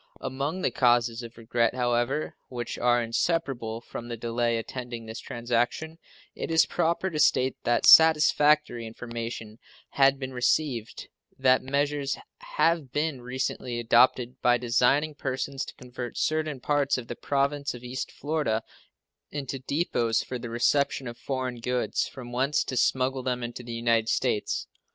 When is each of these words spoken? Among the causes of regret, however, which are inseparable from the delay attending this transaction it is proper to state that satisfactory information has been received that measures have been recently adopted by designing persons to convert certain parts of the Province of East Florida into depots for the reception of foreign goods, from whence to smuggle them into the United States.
Among 0.19 0.63
the 0.63 0.71
causes 0.71 1.21
of 1.21 1.37
regret, 1.37 1.75
however, 1.75 2.35
which 2.47 2.75
are 2.79 3.03
inseparable 3.03 3.81
from 3.81 4.07
the 4.07 4.17
delay 4.17 4.57
attending 4.57 5.05
this 5.05 5.19
transaction 5.19 5.99
it 6.33 6.49
is 6.49 6.65
proper 6.65 7.11
to 7.11 7.19
state 7.19 7.55
that 7.65 7.85
satisfactory 7.85 8.87
information 8.87 9.59
has 9.91 10.15
been 10.15 10.33
received 10.33 11.07
that 11.37 11.61
measures 11.61 12.17
have 12.39 12.91
been 12.91 13.21
recently 13.21 13.79
adopted 13.79 14.41
by 14.41 14.57
designing 14.57 15.13
persons 15.13 15.63
to 15.65 15.75
convert 15.75 16.17
certain 16.17 16.59
parts 16.59 16.97
of 16.97 17.07
the 17.07 17.15
Province 17.15 17.75
of 17.75 17.83
East 17.83 18.11
Florida 18.11 18.63
into 19.29 19.59
depots 19.59 20.23
for 20.23 20.39
the 20.39 20.49
reception 20.49 21.07
of 21.07 21.15
foreign 21.15 21.59
goods, 21.59 22.07
from 22.07 22.31
whence 22.31 22.63
to 22.63 22.75
smuggle 22.75 23.21
them 23.21 23.43
into 23.43 23.61
the 23.61 23.71
United 23.71 24.09
States. 24.09 24.65